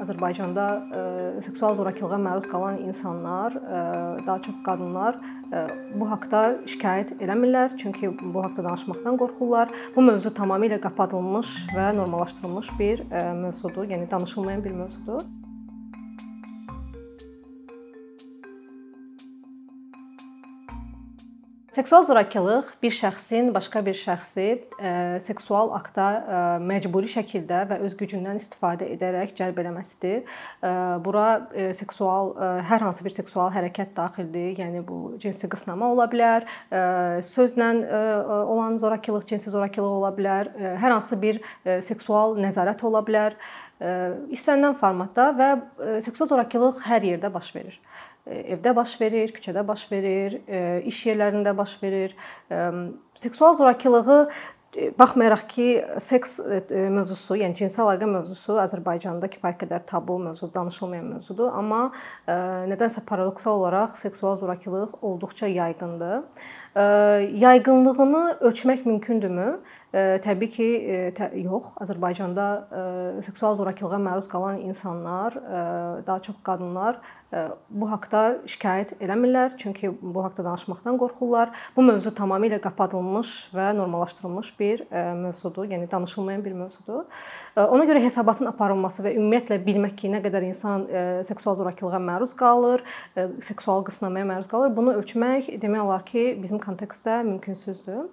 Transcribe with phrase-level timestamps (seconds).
[0.00, 0.66] Azərbaycanda
[1.44, 3.56] seksual zorakılığa məruz qalan insanlar,
[4.26, 5.18] daha çox qadınlar
[5.98, 9.72] bu haqqda şikayət eləmirlər, çünki bu haqqda danışmaqdan qorxurlar.
[9.96, 13.04] Bu mövzu tamamilə qapadılmış və normallaşdırılmış bir
[13.42, 15.26] mövzudur, yəni danışılmayan bir mövzudur.
[21.80, 24.46] Seksual zorakılıq bir şəxsin başqa bir şəxsi
[24.76, 24.90] ə,
[25.24, 30.26] seksual akta ə, məcburi şəkildə və öz gücündən istifadə edərək cəlb eləməsidir.
[30.60, 30.72] Ə,
[31.06, 34.60] bura ə, seksual ə, hər hansı bir seksual hərəkət daxildir.
[34.60, 36.82] Yəni bu cinsi qısnama ola bilər, ə,
[37.24, 38.02] sözlə ə,
[38.42, 43.40] olan zorakılıq, cinsi zorakılıq ola bilər, ə, hər hansı bir ə, seksual nəzarət ola bilər.
[43.80, 45.46] İstənilən formatda və
[46.04, 47.78] seksual zorakılıq hər yerdə baş verir
[48.26, 50.40] evdə baş verir, küçədə baş verir,
[50.86, 52.16] iş yerlərində baş verir.
[53.14, 54.30] Seksual zorakılığı
[54.98, 55.64] baxmayaraq ki,
[55.98, 56.36] seks
[56.70, 61.88] mövzusu, yəni cinsi əlaqə mövzusu Azərbaycanda kifayət qədər tabu mövzudur, danışılmayan mövzudur, amma
[62.70, 66.22] nədənsə paradoksal olaraq seksual zorakılıq olduqca yayğındır.
[67.42, 69.48] Yayğınlığını ölçmək mümkündürmü?
[70.22, 70.68] Təbii ki,
[71.42, 71.72] yox.
[71.82, 72.46] Azərbaycanda
[73.26, 75.34] seksual zorakılığa məruz qalan insanlar,
[76.06, 77.02] daha çox qadınlar
[77.70, 81.52] bu haqqda şikayət eləmirlər, çünki bu haqqda danışmaqdan qorxurlar.
[81.76, 84.82] Bu mövzu tamamilə qapadılmış və normallaşdırılmış bir
[85.20, 87.04] mövzudur, yəni danışılmayan bir mövzudur.
[87.56, 90.86] Ona görə hesabatın aparılması və ümumiyyətlə bilmək ki, nə qədər insan
[91.26, 92.82] seksual zorakılığa məruz qalır,
[93.46, 98.08] seksual qısnamaya məruz qalır, bunu ölçmək demək olar ki, bizim kontekstdə mümkünsüzdür.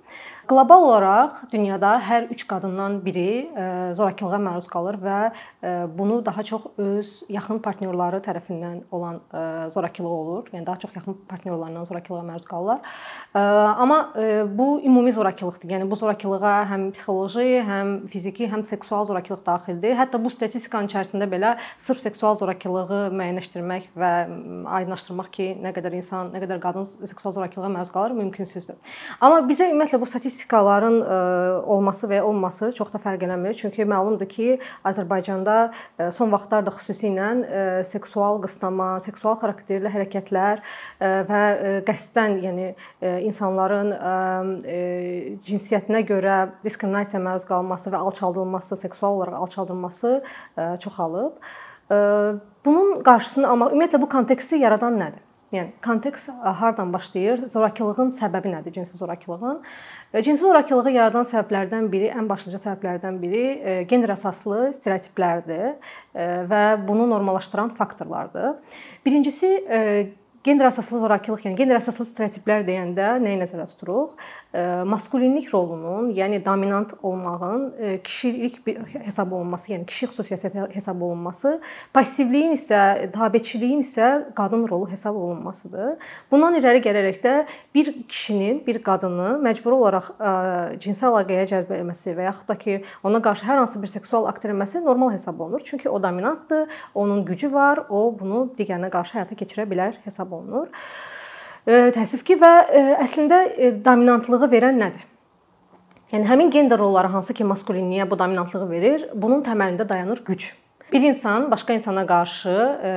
[0.48, 3.50] Qlobal olaraq dünyada hər 3 qadından biri
[3.98, 5.20] zorakılığa məruz qalır və
[5.98, 10.48] bunu daha çox öz yaxın partnyorları tərəfindən olan olan e, zorakılıq olur.
[10.54, 12.80] Yəni daha çox yaxın partnyorlarından zorakılığa məruz qalırlar.
[13.36, 15.70] E, amma e, bu ümumi zorakılıqdır.
[15.70, 19.96] Yəni bu zorakılığa həm psixoloji, həm fiziki, həm seksual zorakılıq daxildir.
[19.98, 24.12] Hətta bu statistikanın içərisində belə sırf seksual zorakılığı müəyyənləşdirmək və
[24.80, 28.78] aydınlaşdırmaq ki, nə qədər insan, nə qədər qadın seksual zorakılığa məruz qalır mümkünsüzdür.
[29.22, 31.00] Amma bizə ümumiyyətlə bu statistikaların
[31.68, 33.56] olması və olmaması çox da fərq eləmir.
[33.58, 35.58] Çünki məlumdur ki, Azərbaycanda
[36.14, 43.94] son vaxtlarda xüsusilə seksual qısnama, seksual xarakterli hərəkətlər e, və e, qəsdən, yəni e, insanların
[45.44, 50.14] cinsiyyətinə görə diskriminasiyaya məruz qalması və alçaldılması, seksual olaraq alçaldılması
[50.84, 51.40] çoxalıb.
[52.66, 55.27] Bunun qarşısını almaq, ümumiyyətlə bu konteksti yaradan nədir?
[55.48, 57.46] Yəni kontekst hardan başlayır?
[57.48, 58.74] Zorakılığın səbəbi nədir?
[58.76, 59.62] Cinsi zorakılığın?
[60.20, 65.78] Cinsi zorakılığı yaradan səbəblərdən biri, ən başlıca səbəblərdən biri gender əsaslı stereotiplərdir
[66.52, 68.58] və bunu normallaşdıran faktorlardır.
[69.06, 69.54] Birincisi
[70.48, 74.16] gender əsaslı zorakılıq, yəni gender əsaslı stereotiplər deyəndə nəyi nəzərdə tuturuq?
[74.88, 77.66] Maskulinlik rolunun, yəni dominant olmağın
[78.04, 78.56] kişilik
[79.04, 81.58] hesab olunması, yəni kişi xüsusiyyəti hesab olunması,
[81.94, 82.80] passivliyin isə,
[83.14, 85.98] tabeçiliyin isə qadın rolu hesab olunmasıdır.
[86.32, 87.36] Bundan irəli gələrək də
[87.76, 90.10] bir kişinin, bir qadını məcburi olaraq
[90.80, 94.48] cinsi əlaqəyə cəlb etməsi və yaxud da ki, ona qarşı hər hansı bir seksual akt
[94.48, 95.62] etməsi normal hesab olunur.
[95.66, 100.37] Çünki o dominantdır, onun gücü var, o bunu digərinə qarşı həyata keçirə bilər hesab olunur.
[101.68, 102.52] Təəssüf ki və
[103.04, 103.42] əslində
[103.84, 105.04] dominantlığı verən nədir?
[106.14, 110.54] Yəni həmin gender rolları hansı ki maskulinliyə bu dominantlığı verir, bunun təməlində dayanır güc.
[110.94, 112.92] Bir insan başqa insana qarşı e,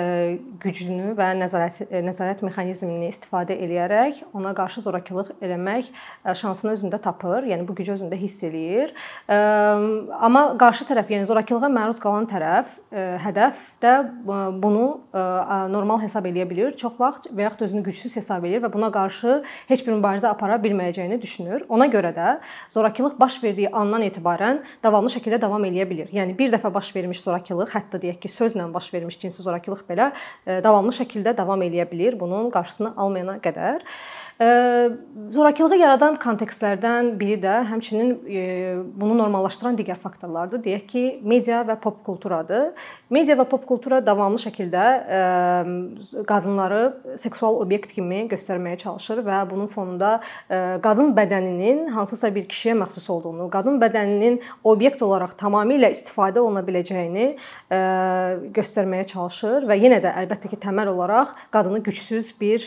[0.62, 7.00] gücünü və nəzarət e, nəzarət mexanizmini istifadə eləyərək ona qarşı zorakılıq eləmək e, şansını özündə
[7.03, 7.49] tapır.
[7.50, 8.93] Yəni bu gücü özündə hiss eləyir.
[9.27, 12.71] Amma qarşı tərəf, yəni zorakılığa məruz qalan tərəf
[13.25, 13.97] hədəf də
[14.62, 14.87] bunu
[15.75, 16.77] normal hesab eləyə bilir.
[16.79, 19.41] Çox vaxt və yaxud özünü gücsüz hesab edir və buna qarşı
[19.71, 21.67] heç bir mübarizə apara bilməyəcəyini düşünür.
[21.69, 22.39] Ona görə də
[22.71, 26.11] zorakılıq baş verdiyi andan etibarən davamlı şəkildə davam eləyə bilir.
[26.15, 30.13] Yəni bir dəfə baş vermiş zorakılıq hətta deyək ki, sözlə baş vermiş cinsi zorakılıq belə
[30.47, 33.87] e, davamlı şəkildə davam eləyə bilər bunun qarşısını almayana qədər.
[34.41, 38.45] Zorakılığı yaradan kontekstlərdən biri də həmçinin e,
[38.97, 40.63] bunu normallaşdıran digər faktorlardır.
[40.65, 42.71] Deyək ki, media və pop kulturadır.
[43.12, 44.87] Media və pop kultura davamlı şəkildə
[46.29, 50.15] qadınları seksual obyekt kimi göstərməyə çalışır və bunun fonunda
[50.49, 57.26] qadın bədəninin hansısa bir kişiyə məxsus olduğunu, qadın bədəninin obyekt olaraq tamamilə istifadə oluna biləcəyini
[57.70, 62.67] göstərməyə çalışır və yenə də əlbəttə ki, təməl olaraq qadını gücsüz bir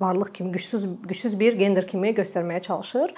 [0.00, 3.14] varlıq kimi gücsüz gücsüz bir gender kimi göstərməyə çalışır.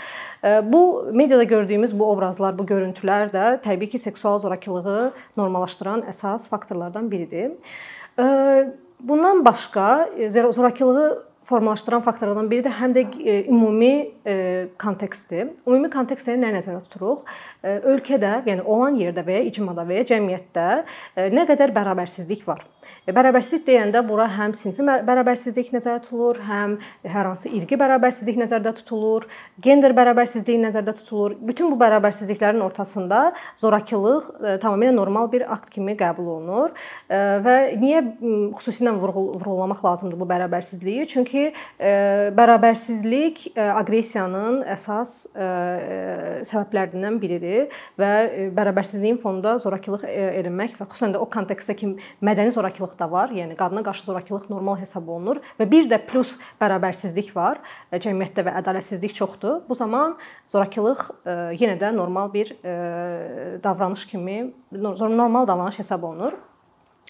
[0.70, 7.10] Bu mediada gördüyümüz bu obrazlar, bu görüntülər də təbii ki, seksual zorakılığı normallaşdıran əsas faktorlardan
[7.10, 7.52] biridir.
[9.00, 13.04] Bundan başqa zorakılığı formalaşdıran faktorlardan biri də həm də
[13.52, 13.92] ümumi
[14.80, 15.50] kontekstdir.
[15.66, 17.24] Ümumi kontekstləri nə nəzərdə tuturuq?
[17.64, 20.68] Ölkədə, yəni olan yerdə və ya icmada və ya cəmiyyətdə
[21.34, 22.64] nə qədər bərabərsizlik var.
[23.04, 29.26] Bərabərsizlik deyəndə bura həm sinfi bərabərsizlik nəzərdə tutulur, həm hər hansı irqi bərabərsizlik nəzərdə tutulur,
[29.64, 31.34] gender bərabərsizliyi nəzərdə tutulur.
[31.44, 33.20] Bütün bu bərabərsizliklərin ortasında
[33.60, 36.74] zorakılıq e, tamamilə normal bir akt kimi qəbul olunur.
[37.08, 38.02] E, və niyə
[38.56, 41.06] xüsusilə vurğulamaq lazımdır bu bərabərsizliyi?
[41.12, 41.92] Çünki e,
[42.36, 45.14] bərabərsizlik aqressiyanın əsas
[46.48, 47.68] səbəblərindən biridir
[48.00, 48.10] və
[48.56, 51.90] bərabərsizliyin fonunda zorakılıq erinmək və xüsusən də o kontekstdə ki,
[52.24, 53.30] mədəni zorakılıq zorakılıq da var.
[53.30, 57.60] Yəni qadına qarşı zorakılıq normal hesab olunur və bir də plus bərabərsizlik var.
[57.92, 59.62] E, cəmiyyətdə və ədalətsizlik çoxdur.
[59.68, 60.16] Bu zaman
[60.48, 61.30] zorakılıq e,
[61.60, 66.32] yenə də normal bir e, davranış kimi normal davranış hesab olunur.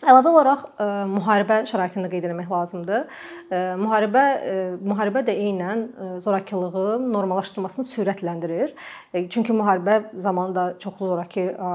[0.03, 3.05] Əlavə olaraq ə, e, müharibə şəraitində qeyd etmək lazımdır.
[3.07, 5.85] Ə, e, müharibə ə, e, müharibə də eynən
[6.25, 8.75] zorakılığı normallaşdırmasını sürətləndirir.
[9.15, 11.71] Ə, çünki müharibə zamanı çoxlu zoraki ə,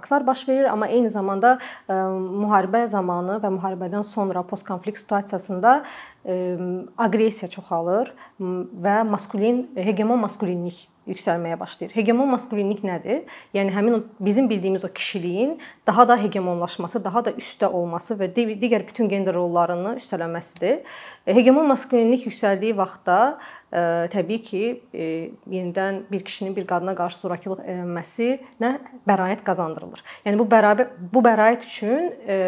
[0.00, 5.82] aktlar baş verir, amma eyni zamanda ə, müharibə zamanı və müharibədən sonra postkonflikt situasiyasında
[6.28, 11.94] aqressiya çoxalır və maskulin hegemon maskulinlik yüksəlməyə başlayır.
[11.96, 13.22] Hegemon maskulinlik nədir?
[13.56, 18.28] Yəni həmin o bizim bildiyimiz o kişiliyin daha da hegemonlaşması, daha da üstdə olması və
[18.36, 20.82] digər bütün gender rollarını üstələnməsidir.
[21.24, 23.38] Hegemon maskulinlik yüksəldiyi vaxtda
[23.72, 24.62] təbii ki,
[24.94, 25.06] e,
[25.50, 28.70] yenidən bir kişinin bir qadına qarşı zorakılıq etməsinə
[29.08, 30.04] bəraət qazandırılır.
[30.24, 32.38] Yəni bu bərabər bu bəraət üçün ə,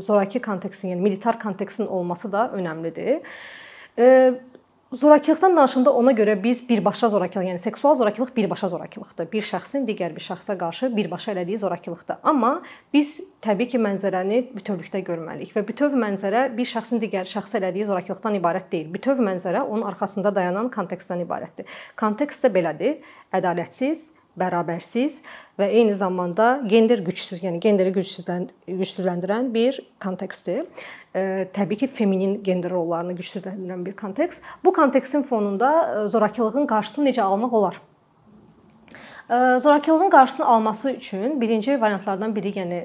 [0.00, 3.20] zoraki kontekstin, yəni militar kontekstin olması da önəmlidir.
[4.92, 9.30] Zorakılıqdan danışanda ona görə biz birbaşa zorakılıq, yəni seksual zorakılıq birbaşa zorakılıqdır.
[9.32, 12.18] Bir şəxsin digər bir şəxsə qarşı birbaşa elədiyi zorakılıqdır.
[12.22, 12.50] Amma
[12.92, 18.36] biz təbii ki, mənzərəni bütövlükdə görməliyik və bütöv mənzərə bir şəxsin digər şəxsə elədiyi zorakılıqdan
[18.36, 18.92] ibarət deyil.
[18.92, 21.72] Bütöv mənzərə onun arxasında dayanan kontekstdən ibarətdir.
[21.96, 22.98] Kontekst də belədir:
[23.32, 25.20] ədalətsiz, bərabərsiz
[25.60, 30.64] və eyni zamanda gender gücsüz, yəni genderi gücsüzləndirən bir kontekstdir.
[31.52, 34.42] Təbii ki, feminin gender rollarını gücsüzləndirən bir kontekst.
[34.64, 37.80] Bu kontekstin fonunda zorakılığın qarşısını necə almaq olar?
[39.60, 42.80] Zorakılığın qarşısını alması üçün birinci variantlardan biri, yəni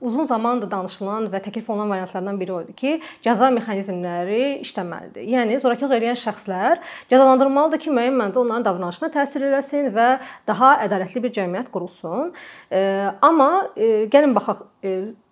[0.00, 2.92] uzun zamandır danışılan və təklif olunan variantlardan biri o idi ki,
[3.24, 5.24] cəza mexanizmləri işləməlidir.
[5.34, 6.78] Yəni zorakılıq edən şəxslər
[7.10, 10.10] cəzalandırılmalıdır ki, müəyyən mənada onların davranışına təsir eləsin və
[10.46, 12.36] daha ədalətli bir cəmiyyət qurulsun.
[13.22, 14.62] Amma gəlin baxaq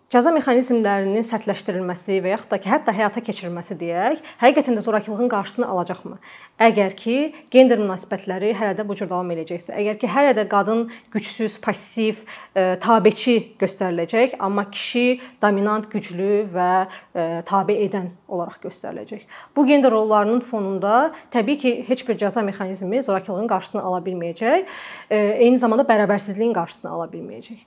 [0.09, 5.67] cəza mexanizmlərinin sərtləşdirilməsi və yaxud da ki, hətta həyata keçirilməsi deyək, həqiqətən də zorakılığın qarşısını
[5.69, 6.17] alacaqmı?
[6.65, 7.17] Əgər ki,
[7.53, 12.23] gender münasibətləri hələ də bu cür davam edəcəksə, əgər ki, hələ də qadın gücsüz, passiv,
[12.57, 19.29] e, tabeçi göstəriləcək, amma kişi dominant, güclü və e, tabe edən olaraq göstəriləcək.
[19.57, 24.67] Bu gender rollarının fonunda təbii ki, heç bir cəza mexanizmi zorakılığın qarşısını ala bilməyəcək,
[25.11, 27.61] e, eyni zamanda bərabərsizliyin qarşısını ala bilməyəcək.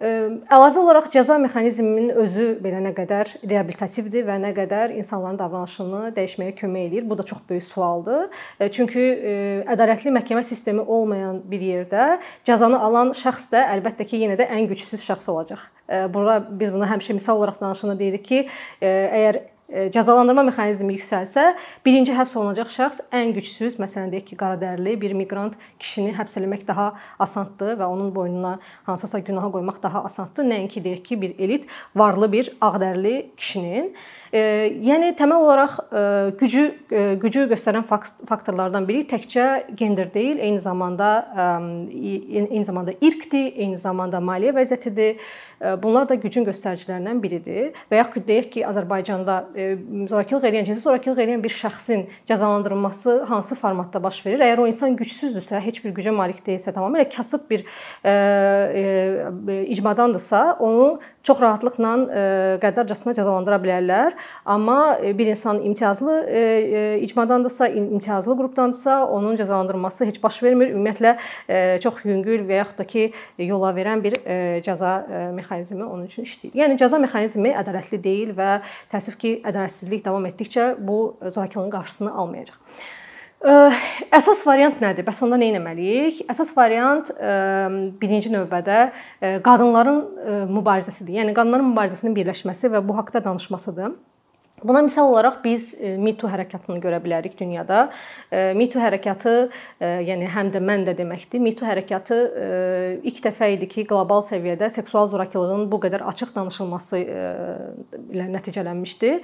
[0.00, 6.54] Əlavə olaraq cəza mexanizminin özü belə nə qədər reabilitativdir və nə qədər insanların davranışını dəyişməyə
[6.56, 7.04] kömək eləyir.
[7.10, 8.30] Bu da çox böyük sualdır.
[8.72, 9.04] Çünki
[9.68, 12.08] ədalətli məhkəmə sistemi olmayan bir yerdə
[12.48, 15.68] cəzanı alan şəxs də əlbəttə ki, yenə də ən gücsüz şəxs olacaq.
[16.14, 18.44] Bura biz bunu həmişə misal olaraq danışanda deyirik ki,
[18.80, 21.44] əgər cəzalandırma mexanizmi yüksəlsə,
[21.86, 26.66] birinci həbs olunacaq şəxs ən gücsüz, məsələn deyək ki, qaradərili bir miqrant kişini həbs etmək
[26.68, 28.56] daha asandır və onun boynuna
[28.88, 33.92] hansısa günaha qoymaq daha asandır, nəinki deyək ki, bir elit varlı bir ağdərli kişinin.
[34.30, 35.78] Yəni təməl olaraq
[36.38, 36.64] gücü
[37.18, 37.82] gücü göstərən
[38.28, 41.08] faktorlardan biri təkcə gender deyil, eyni zamanda
[41.90, 45.18] eyni zamanda irqdir, eyni zamanda maliyyə vəziyyətidir.
[45.60, 47.74] Bunlar da gücün göstəricilərindən biridir.
[47.92, 49.34] Və yaxud deyək ki, Azərbaycanda
[50.08, 54.40] zorakılıq edən, cinsi zorakılıq edən bir şəxsin cəzalandırılması hansı formatda baş verir?
[54.46, 57.66] Əgər o insan gücsüzdürsə, heç bir gücə malik deyilsə, tamamilə kasıb bir
[58.04, 62.22] e, e, icmadandırsa, onu çox rahatlıqla e,
[62.62, 64.16] qəddarcasına cəzalandıra bilərlər.
[64.44, 66.16] Amma bir insan imtiyazlı
[67.06, 70.72] icmadandırsa, imtiyazlı qrupdandırsa, onun cəzalandırılması heç baş vermir.
[70.74, 74.16] Ümumiyyətlə çox yüngül və yaxud da ki, yola verən bir
[74.66, 74.94] cəza
[75.36, 76.54] mexanizmi onun üçün işləyir.
[76.62, 78.60] Yəni cəza mexanizmi ədalətli deyil və
[78.92, 82.56] təəssüf ki, ədalətsizlik davam etdikcə bu zorakılığın qarşısını almayacaq.
[83.40, 85.00] Əsas variant nədir?
[85.06, 86.18] Bəs onda nə etməliyik?
[86.28, 87.08] Əsas variant
[88.00, 88.90] birinci növbədə
[89.46, 91.14] qadınların mübarizəsidir.
[91.22, 93.94] Yəni qadınların mübarizəsinin birləşməsi və bu haqqda danışmasıdır.
[94.64, 97.86] Buna misal olaraq biz e, Me Too hərəkatını görə bilərik dünyada.
[98.28, 99.34] E, Me Too hərəkatı,
[99.80, 101.40] e, yəni həm də mən də deməkdir.
[101.40, 102.18] Me Too hərəkatı
[103.06, 109.14] ilk dəfə idi ki, qlobal səviyyədə seksual zorakılığın bu qədər açıq danışılması ilə nəticələnmişdi.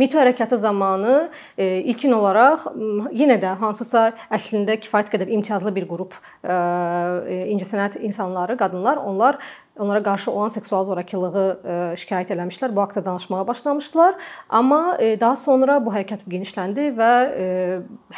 [0.00, 2.70] Me Too hərəkatı zamanı ilkin olaraq
[3.16, 9.40] yenə də hansısa əslində kifayət qədər imtiyazlı bir qrup incəsənət insanları, qadınlar, onlar
[9.78, 12.74] onlara qarşı olan seksual zorakılığı e, şikayət eləmişlər.
[12.76, 14.14] Bu haqqda danışmağa başlamışdılar.
[14.48, 17.46] Amma e, daha sonra bu hərəkət genişləndi və e,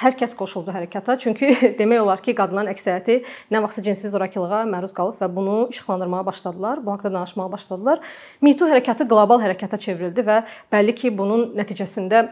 [0.02, 1.18] hər kəs qoşuldu hərəkata.
[1.18, 3.20] Çünki demək olar ki, qadınların əksəriyyəti
[3.52, 6.84] nə vaxtsa cinsi zorakılığa məruz qalıb və bunu işıqlandırmağa başladılar.
[6.86, 8.04] Bu haqqda danışmağa başladılar.
[8.40, 12.28] Me Too hərəkatı qlobal hərəkata çevrildi və bəlli ki, bunun nəticəsində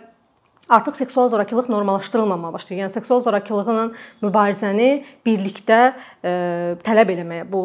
[0.68, 2.82] artıq seksual zorakılıq normallaşdırılmamağa başlayır.
[2.82, 3.90] Yəni seksual zorakılıqla
[4.22, 5.94] mübarizəni birlikdə
[6.26, 7.60] tələb eləməyə, bu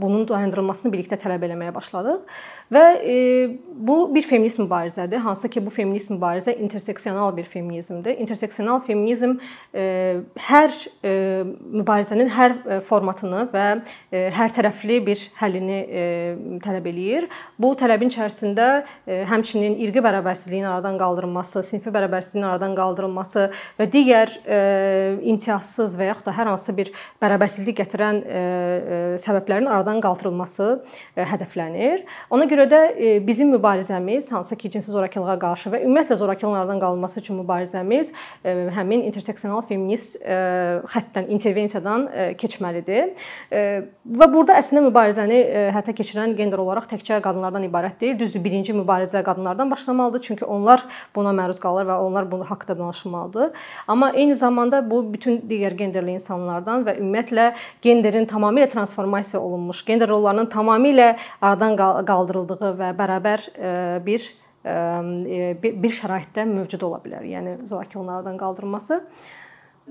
[0.00, 2.22] bunun dayandırılmasını birlikdə tələb eləməyə başladıq.
[2.70, 2.84] Və
[3.74, 5.18] bu bir feminist mübarizədir.
[5.24, 8.16] Hansı ki, bu feminist mübarizə interseksional bir feminizmdir.
[8.22, 9.36] Interseksional feminizm
[10.46, 12.54] hər mübarizənin hər
[12.86, 13.66] formatını və
[14.36, 15.80] hər tərəfli bir həllini
[16.62, 17.28] tələb eləyir.
[17.58, 18.68] Bu tələbin içərisində
[19.06, 24.36] həmçinin irqi bərabərsizliyin aradan qaldırılması, sinfi bərabərsizliyin aradan qaldırılması və digər
[25.34, 30.66] imtiyazsız və yaxud da hər hansı bir bərabərsizlik gətirən e, e, səbəblərin aradan qaldırılması
[31.16, 32.04] e, hədəflənir.
[32.30, 32.80] Ona görə də
[33.26, 38.12] bizim mübarizəmiz hansı ki, cinsi zorakılığa qarşı və ümumiyyətlə zorakılığın aradan qaldırılması üçün mübarizəmiz
[38.44, 42.06] həmin interseksional feminist xəttdən, intervensiyadan
[42.40, 43.14] keçməlidir.
[43.50, 45.40] Və burada əslində mübarizəni
[45.74, 48.18] həyata keçirən gender olaraq təkcə qadınlardan ibarət deyil.
[48.20, 50.84] Düzdür, birinci mübarizə qadınlardan başlamalıdır, çünki onlar
[51.16, 53.52] buna məruz qalır və onlar bunu haqqda danışmalıdır.
[53.88, 57.50] Amma eyni zamanda bu bütün digər genderli insanlardan və ümumiyyətlə
[57.82, 63.74] genderin tamamilə transformasiya olunmuş, gender rollarının tamamilə aradan qaldırıldığı və bərabər e,
[64.06, 64.28] bir
[64.64, 67.24] e, bir şəraitdə mövcud ola bilər.
[67.24, 69.02] Yəni zorakılığın qaldırılması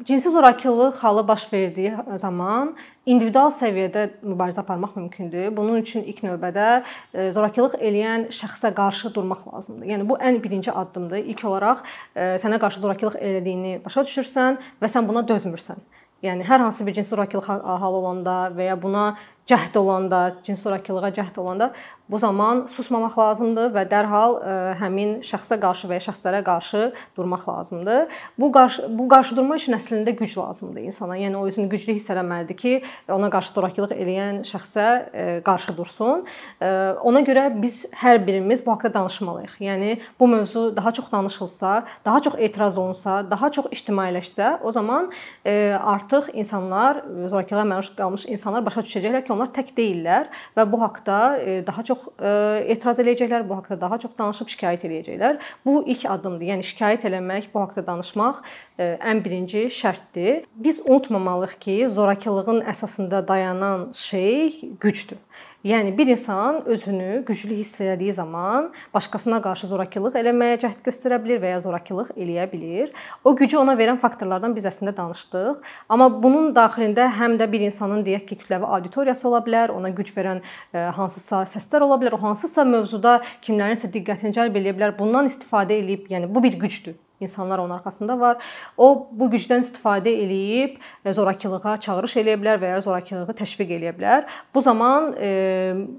[0.05, 5.50] cinsi zorakılıq halı baş verdiyi zaman individual səviyyədə mübarizə aparmaq mümkündür.
[5.58, 6.67] Bunun üçün ilk növbədə
[7.13, 9.89] e, zorakılıq eləyən şəxsə qarşı durmaq lazımdır.
[9.89, 11.25] Yəni bu ən birinci addımdır.
[11.34, 11.84] İlk olaraq
[12.15, 15.81] sənə qarşı zorakılıq elədiyini başa düşürsən və sən buna dözmürsən.
[16.23, 17.45] Yəni hər hansı bir cinsi zorakılıq
[17.83, 19.13] halı olanda və ya buna
[19.50, 21.74] cəhd olanda, cinsi zorakılığa cəhd olanda
[22.10, 26.82] bu zaman susmamaq lazımdır və dərhal e, həmin şəxsə qarşı və ya şəxslərə qarşı
[27.18, 28.08] durmaq lazımdır.
[28.39, 31.18] Bu qarşı bu qarşıdurma üçün əslində güc lazımdır insana.
[31.20, 32.74] Yəni o özünü güclü hiss etməlidir ki,
[33.13, 36.25] ona qarşı zorakılıq eləyən şəxsə e, qarşı dursun.
[36.62, 36.72] E,
[37.06, 39.60] ona görə biz hər birimiz bu haqqda danışmalıyıq.
[39.62, 45.12] Yəni bu mövzu daha çox danışılsa, daha çox etiraz olunsa, daha çox ictimailəşsə, o zaman
[45.46, 50.27] artıq insanlar zorakılığa məruz qalmış insanlar başa düşəcəklər ki, onlar tək deyillər
[50.58, 52.31] və bu haqqda e, daha çox e,
[52.75, 55.39] etiraz eləyəcəklər, bu haqqda daha çox danışıb şikayət eləyəcəklər.
[55.65, 56.50] Bu ilk addımdır.
[56.51, 60.43] Yəni şikayət eləmək, bu haqqda danışmaq e, ən birinci şərtdir.
[60.60, 65.24] Biz unutmamalıyıq ki, zorakılığın əsasında dayanan şey gücdür.
[65.63, 71.41] Yəni bir insan özünü güclü hiss etdiyi zaman başqasına qarşı zorakılıq eləməyə cəhd göstərə bilər
[71.43, 72.93] və ya zorakılıq eləyə bilər.
[73.27, 75.59] O gücü ona verən faktorlardan biz əslində danışdıq.
[75.89, 80.13] Amma bunun daxilində həm də bir insanın deyək ki, kütləvi auditoriyası ola bilər, ona güc
[80.15, 84.95] verən e, hansısa səslər ola bilər, o hansısa mövzuda kimlərinsə diqqətini cəlb edə bilər.
[84.95, 88.38] Bundan istifadə edib, yəni bu bir gücdür insanlar onun arxasında var.
[88.77, 93.93] O bu gücdən istifadə eləyib e, zorakılığa çağırış eləyə bilər və ya zorakılığı təşviq eləyə
[93.97, 94.27] bilər.
[94.55, 95.29] Bu zaman e,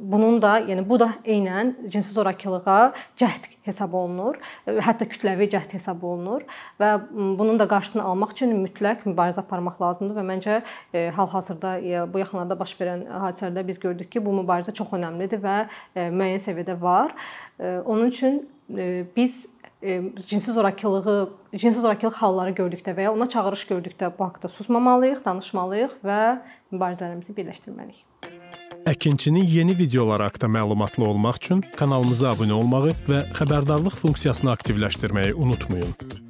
[0.01, 4.41] bunun da, yəni bu da eynən cinsi zorakılığa cəhd hesab olunur.
[4.67, 6.47] E, hətta kütləvi cəhd hesab olunur
[6.81, 10.61] və bunun da qarşısını almaq üçün mütləq mübarizə aparmaq lazımdır və məncə
[10.95, 15.43] e, hal-hazırda e, bu yaxınlarda baş verən hadisələrdə biz gördük ki, bu mübarizə çox əhəmilidir
[15.45, 15.57] və
[15.95, 17.15] e, müəyyən səviyyədə var.
[17.61, 18.39] Onun üçün
[19.17, 19.43] biz
[20.27, 25.99] cinsi zorakılığı, cinsi zorakılıq halları gördükdə və ya ona çağırış gördükdə bu haqqda susmamalıyıq, danışmalıyıq
[26.05, 26.21] və
[26.73, 28.07] mübarizələrimizi birləşdirməliyik.
[28.89, 36.30] Əkinçinin yeni videoları haqqında məlumatlı olmaq üçün kanalımıza abunə olmağı və xəbərdarlıq funksiyasını aktivləşdirməyi unutmayın.